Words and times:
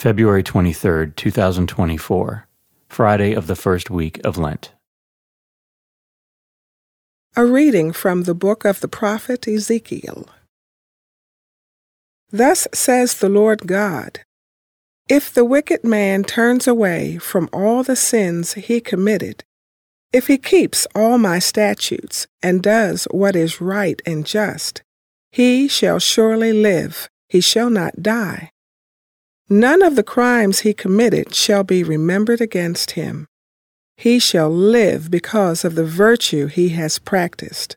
February 0.00 0.42
23rd, 0.42 1.14
2024, 1.14 2.46
Friday 2.88 3.34
of 3.34 3.46
the 3.46 3.54
first 3.54 3.90
week 3.90 4.18
of 4.24 4.38
Lent. 4.38 4.72
A 7.36 7.44
reading 7.44 7.92
from 7.92 8.22
the 8.22 8.34
book 8.34 8.64
of 8.64 8.80
the 8.80 8.88
prophet 8.88 9.46
Ezekiel. 9.46 10.26
Thus 12.30 12.66
says 12.72 13.18
the 13.18 13.28
Lord 13.28 13.66
God 13.66 14.20
If 15.06 15.34
the 15.34 15.44
wicked 15.44 15.84
man 15.84 16.24
turns 16.24 16.66
away 16.66 17.18
from 17.18 17.50
all 17.52 17.82
the 17.82 17.94
sins 17.94 18.54
he 18.54 18.80
committed, 18.80 19.44
if 20.14 20.28
he 20.28 20.38
keeps 20.38 20.86
all 20.94 21.18
my 21.18 21.38
statutes 21.38 22.26
and 22.42 22.62
does 22.62 23.06
what 23.10 23.36
is 23.36 23.60
right 23.60 24.00
and 24.06 24.24
just, 24.24 24.80
he 25.30 25.68
shall 25.68 25.98
surely 25.98 26.54
live, 26.54 27.10
he 27.28 27.42
shall 27.42 27.68
not 27.68 28.02
die. 28.02 28.50
None 29.52 29.82
of 29.82 29.96
the 29.96 30.04
crimes 30.04 30.60
he 30.60 30.72
committed 30.72 31.34
shall 31.34 31.64
be 31.64 31.82
remembered 31.82 32.40
against 32.40 32.92
him. 32.92 33.26
He 33.96 34.20
shall 34.20 34.48
live 34.48 35.10
because 35.10 35.64
of 35.64 35.74
the 35.74 35.84
virtue 35.84 36.46
he 36.46 36.68
has 36.70 37.00
practiced. 37.00 37.76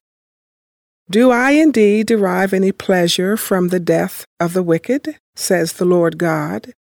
Do 1.09 1.31
I 1.31 1.51
indeed 1.51 2.07
derive 2.07 2.53
any 2.53 2.71
pleasure 2.71 3.35
from 3.35 3.69
the 3.69 3.79
death 3.79 4.23
of 4.39 4.53
the 4.53 4.63
wicked? 4.63 5.17
says 5.35 5.73
the 5.73 5.85
Lord 5.85 6.19
God. 6.19 6.73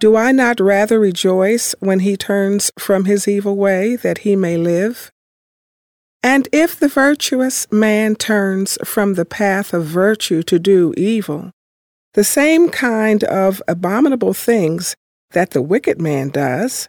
Do 0.00 0.16
I 0.16 0.32
not 0.32 0.58
rather 0.58 0.98
rejoice 0.98 1.76
when 1.78 2.00
he 2.00 2.16
turns 2.16 2.72
from 2.80 3.04
his 3.04 3.28
evil 3.28 3.56
way 3.56 3.94
that 3.94 4.18
he 4.18 4.34
may 4.34 4.56
live? 4.56 5.12
And 6.24 6.48
if 6.52 6.78
the 6.78 6.88
virtuous 6.88 7.70
man 7.70 8.16
turns 8.16 8.78
from 8.84 9.14
the 9.14 9.24
path 9.24 9.72
of 9.72 9.84
virtue 9.84 10.42
to 10.42 10.58
do 10.58 10.92
evil, 10.96 11.52
the 12.14 12.24
same 12.24 12.68
kind 12.68 13.24
of 13.24 13.62
abominable 13.66 14.34
things 14.34 14.94
that 15.30 15.50
the 15.50 15.62
wicked 15.62 16.00
man 16.00 16.28
does, 16.28 16.88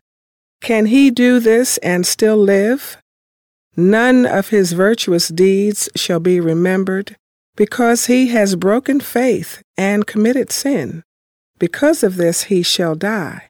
can 0.62 0.86
he 0.88 1.12
do 1.12 1.40
this 1.40 1.78
and 1.80 2.06
still 2.06 2.38
live? 2.38 2.98
None 3.76 4.26
of 4.26 4.50
his 4.50 4.74
virtuous 4.74 5.30
deeds 5.30 5.90
shall 5.96 6.20
be 6.20 6.40
remembered, 6.40 7.16
because 7.56 8.06
he 8.06 8.28
has 8.28 8.56
broken 8.56 9.00
faith 9.00 9.62
and 9.78 10.08
committed 10.08 10.52
sin. 10.52 11.04
Because 11.60 12.04
of 12.04 12.18
this 12.18 12.44
he 12.44 12.64
shall 12.64 12.96
die. 12.96 13.50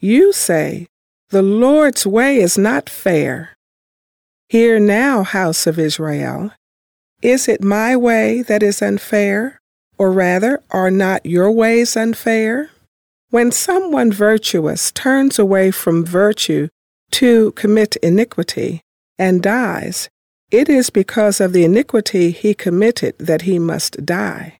You 0.00 0.32
say, 0.32 0.86
The 1.30 1.42
Lord's 1.42 2.06
way 2.06 2.36
is 2.36 2.58
not 2.58 2.88
fair. 2.88 3.56
Hear 4.48 4.78
now, 4.78 5.22
house 5.22 5.66
of 5.66 5.78
Israel. 5.78 6.52
Is 7.22 7.48
it 7.48 7.62
my 7.62 7.96
way 7.96 8.42
that 8.42 8.62
is 8.62 8.80
unfair? 8.80 9.60
Or 9.98 10.12
rather, 10.12 10.62
are 10.70 10.90
not 10.90 11.24
your 11.24 11.50
ways 11.50 11.96
unfair? 11.96 12.70
When 13.30 13.50
someone 13.50 14.12
virtuous 14.12 14.92
turns 14.92 15.38
away 15.38 15.70
from 15.70 16.04
virtue 16.04 16.68
to 17.12 17.52
commit 17.52 17.96
iniquity 17.96 18.82
and 19.18 19.42
dies, 19.42 20.08
it 20.50 20.68
is 20.68 20.90
because 20.90 21.40
of 21.40 21.52
the 21.52 21.64
iniquity 21.64 22.30
he 22.30 22.54
committed 22.54 23.18
that 23.18 23.42
he 23.42 23.58
must 23.58 24.04
die. 24.04 24.58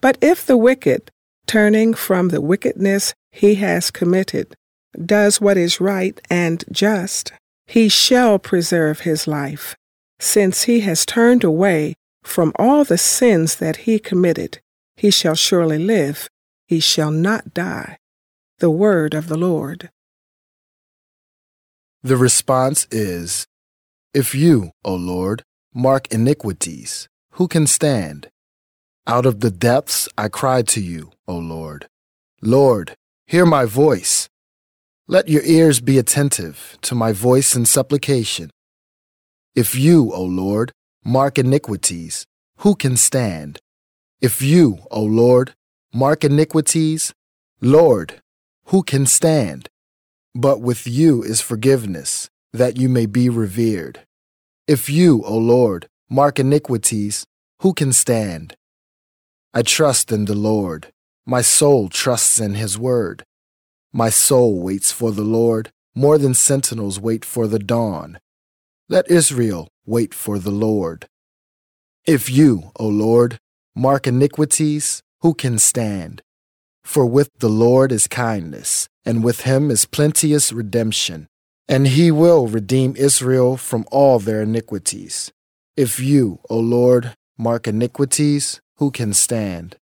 But 0.00 0.18
if 0.20 0.44
the 0.44 0.56
wicked, 0.56 1.10
turning 1.46 1.94
from 1.94 2.28
the 2.28 2.40
wickedness 2.40 3.14
he 3.32 3.54
has 3.56 3.90
committed, 3.90 4.54
does 5.04 5.40
what 5.40 5.56
is 5.56 5.80
right 5.80 6.20
and 6.28 6.64
just, 6.70 7.32
he 7.66 7.88
shall 7.88 8.38
preserve 8.38 9.00
his 9.00 9.26
life, 9.26 9.76
since 10.18 10.64
he 10.64 10.80
has 10.80 11.06
turned 11.06 11.44
away 11.44 11.94
from 12.22 12.52
all 12.58 12.84
the 12.84 12.98
sins 12.98 13.56
that 13.56 13.78
he 13.78 13.98
committed. 13.98 14.60
He 14.96 15.10
shall 15.10 15.34
surely 15.34 15.78
live, 15.78 16.28
he 16.66 16.80
shall 16.80 17.10
not 17.10 17.54
die. 17.54 17.98
The 18.58 18.70
word 18.70 19.14
of 19.14 19.28
the 19.28 19.38
Lord. 19.38 19.90
The 22.02 22.16
response 22.16 22.86
is 22.90 23.46
If 24.12 24.34
you, 24.34 24.72
O 24.84 24.94
Lord, 24.94 25.42
mark 25.74 26.12
iniquities, 26.12 27.08
who 27.32 27.48
can 27.48 27.66
stand? 27.66 28.28
Out 29.06 29.26
of 29.26 29.40
the 29.40 29.50
depths 29.50 30.08
I 30.18 30.28
cry 30.28 30.62
to 30.62 30.80
you, 30.80 31.12
O 31.26 31.36
Lord. 31.38 31.86
Lord, 32.42 32.94
hear 33.26 33.46
my 33.46 33.64
voice. 33.64 34.28
Let 35.06 35.28
your 35.28 35.42
ears 35.44 35.80
be 35.80 35.98
attentive 35.98 36.76
to 36.82 36.94
my 36.94 37.12
voice 37.12 37.56
in 37.56 37.64
supplication. 37.64 38.50
If 39.54 39.74
you, 39.74 40.12
O 40.12 40.22
Lord, 40.22 40.72
mark 41.04 41.38
iniquities, 41.38 42.26
who 42.58 42.74
can 42.74 42.96
stand? 42.96 43.60
If 44.20 44.42
you, 44.42 44.78
O 44.90 45.02
Lord, 45.02 45.54
mark 45.92 46.24
iniquities, 46.24 47.14
Lord, 47.60 48.20
who 48.66 48.82
can 48.82 49.06
stand? 49.06 49.68
But 50.34 50.60
with 50.60 50.86
you 50.86 51.22
is 51.22 51.40
forgiveness, 51.40 52.28
that 52.52 52.76
you 52.76 52.88
may 52.88 53.06
be 53.06 53.28
revered. 53.28 54.00
If 54.66 54.90
you, 54.90 55.22
O 55.24 55.36
Lord, 55.36 55.88
mark 56.10 56.38
iniquities, 56.38 57.26
who 57.60 57.72
can 57.72 57.92
stand? 57.92 58.56
I 59.54 59.62
trust 59.62 60.12
in 60.12 60.26
the 60.26 60.34
Lord. 60.34 60.92
My 61.26 61.42
soul 61.42 61.88
trusts 61.88 62.38
in 62.38 62.54
his 62.54 62.78
word. 62.78 63.24
My 63.92 64.10
soul 64.10 64.60
waits 64.60 64.92
for 64.92 65.12
the 65.12 65.22
Lord 65.22 65.70
more 65.94 66.18
than 66.18 66.34
sentinels 66.34 67.00
wait 67.00 67.24
for 67.24 67.46
the 67.46 67.58
dawn. 67.58 68.18
Let 68.88 69.10
Israel 69.10 69.68
wait 69.88 70.12
for 70.12 70.38
the 70.38 70.50
Lord. 70.50 71.06
If 72.06 72.30
you, 72.30 72.70
O 72.76 72.86
Lord, 72.86 73.38
mark 73.74 74.06
iniquities, 74.06 75.02
who 75.22 75.32
can 75.32 75.58
stand? 75.58 76.22
For 76.84 77.06
with 77.06 77.30
the 77.38 77.48
Lord 77.48 77.90
is 77.90 78.06
kindness, 78.06 78.88
and 79.04 79.24
with 79.24 79.42
him 79.42 79.70
is 79.70 79.86
plenteous 79.86 80.52
redemption, 80.52 81.26
and 81.66 81.86
he 81.86 82.10
will 82.10 82.46
redeem 82.46 82.94
Israel 82.96 83.56
from 83.56 83.86
all 83.90 84.18
their 84.18 84.42
iniquities. 84.42 85.32
If 85.76 86.00
you, 86.00 86.40
O 86.50 86.58
Lord, 86.58 87.14
mark 87.38 87.66
iniquities, 87.66 88.60
who 88.76 88.90
can 88.90 89.12
stand? 89.14 89.76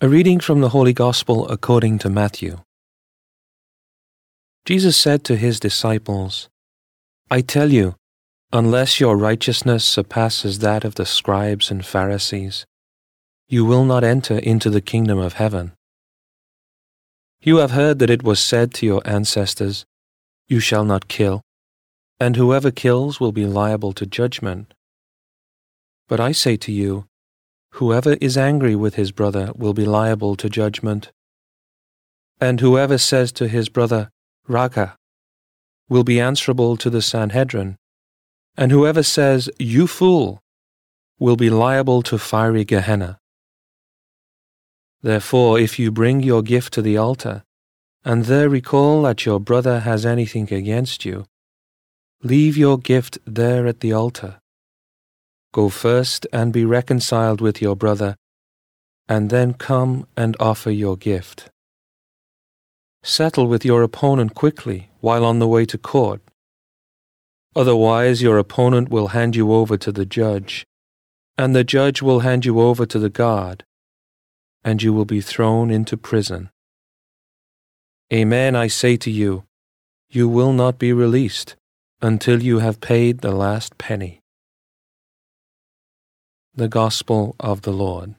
A 0.00 0.08
reading 0.08 0.40
from 0.40 0.60
the 0.60 0.70
Holy 0.70 0.92
Gospel 0.92 1.48
according 1.48 1.98
to 2.00 2.10
Matthew. 2.10 2.58
Jesus 4.64 4.96
said 4.96 5.24
to 5.24 5.36
his 5.36 5.58
disciples, 5.60 6.48
I 7.32 7.40
tell 7.40 7.72
you, 7.72 7.94
unless 8.52 9.00
your 9.00 9.16
righteousness 9.16 9.86
surpasses 9.86 10.58
that 10.58 10.84
of 10.84 10.96
the 10.96 11.06
scribes 11.06 11.70
and 11.70 11.82
Pharisees, 11.82 12.66
you 13.48 13.64
will 13.64 13.86
not 13.86 14.04
enter 14.04 14.36
into 14.36 14.68
the 14.68 14.82
kingdom 14.82 15.18
of 15.18 15.32
heaven. 15.32 15.72
You 17.40 17.56
have 17.56 17.70
heard 17.70 18.00
that 18.00 18.10
it 18.10 18.22
was 18.22 18.38
said 18.38 18.74
to 18.74 18.84
your 18.84 19.00
ancestors, 19.06 19.86
You 20.46 20.60
shall 20.60 20.84
not 20.84 21.08
kill, 21.08 21.40
and 22.20 22.36
whoever 22.36 22.70
kills 22.70 23.18
will 23.18 23.32
be 23.32 23.46
liable 23.46 23.94
to 23.94 24.04
judgment. 24.04 24.74
But 26.08 26.20
I 26.20 26.32
say 26.32 26.58
to 26.58 26.70
you, 26.70 27.06
whoever 27.76 28.18
is 28.20 28.36
angry 28.36 28.76
with 28.76 28.96
his 28.96 29.10
brother 29.10 29.52
will 29.56 29.72
be 29.72 29.86
liable 29.86 30.36
to 30.36 30.50
judgment. 30.50 31.10
And 32.42 32.60
whoever 32.60 32.98
says 32.98 33.32
to 33.32 33.48
his 33.48 33.70
brother, 33.70 34.10
Raca, 34.46 34.98
will 35.92 36.04
be 36.04 36.18
answerable 36.18 36.78
to 36.78 36.88
the 36.88 37.02
Sanhedrin. 37.02 37.76
And 38.56 38.72
whoever 38.72 39.02
says, 39.02 39.50
You 39.58 39.86
fool, 39.86 40.42
will 41.18 41.36
be 41.36 41.50
liable 41.50 42.00
to 42.04 42.16
fiery 42.16 42.64
Gehenna. 42.64 43.20
Therefore, 45.02 45.60
if 45.60 45.78
you 45.78 45.90
bring 45.90 46.22
your 46.22 46.42
gift 46.42 46.72
to 46.74 46.82
the 46.82 46.96
altar, 46.96 47.44
and 48.06 48.24
there 48.24 48.48
recall 48.48 49.02
that 49.02 49.26
your 49.26 49.38
brother 49.38 49.80
has 49.80 50.06
anything 50.06 50.50
against 50.50 51.04
you, 51.04 51.26
leave 52.22 52.56
your 52.56 52.78
gift 52.78 53.18
there 53.26 53.66
at 53.66 53.80
the 53.80 53.92
altar. 53.92 54.40
Go 55.52 55.68
first 55.68 56.26
and 56.32 56.54
be 56.54 56.64
reconciled 56.64 57.42
with 57.42 57.60
your 57.60 57.76
brother, 57.76 58.16
and 59.08 59.28
then 59.28 59.52
come 59.52 60.06
and 60.16 60.36
offer 60.40 60.70
your 60.70 60.96
gift. 60.96 61.51
Settle 63.02 63.48
with 63.48 63.64
your 63.64 63.82
opponent 63.82 64.34
quickly 64.34 64.90
while 65.00 65.24
on 65.24 65.40
the 65.40 65.48
way 65.48 65.64
to 65.66 65.76
court. 65.76 66.20
Otherwise, 67.54 68.22
your 68.22 68.38
opponent 68.38 68.88
will 68.88 69.08
hand 69.08 69.34
you 69.34 69.52
over 69.52 69.76
to 69.76 69.90
the 69.90 70.06
judge, 70.06 70.64
and 71.36 71.54
the 71.54 71.64
judge 71.64 72.00
will 72.00 72.20
hand 72.20 72.44
you 72.46 72.60
over 72.60 72.86
to 72.86 72.98
the 72.98 73.10
guard, 73.10 73.64
and 74.64 74.82
you 74.82 74.92
will 74.92 75.04
be 75.04 75.20
thrown 75.20 75.70
into 75.70 75.96
prison. 75.96 76.50
Amen, 78.12 78.54
I 78.54 78.68
say 78.68 78.96
to 78.98 79.10
you, 79.10 79.44
you 80.08 80.28
will 80.28 80.52
not 80.52 80.78
be 80.78 80.92
released 80.92 81.56
until 82.00 82.42
you 82.42 82.60
have 82.60 82.80
paid 82.80 83.18
the 83.18 83.32
last 83.32 83.78
penny. 83.78 84.20
The 86.54 86.68
Gospel 86.68 87.34
of 87.40 87.62
the 87.62 87.72
Lord. 87.72 88.14